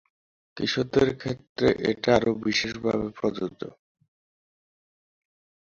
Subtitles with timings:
[0.57, 3.61] কিশোরদের ক্ষেত্রে এটা আরও বিশেষভাবে প্রযোজ্য।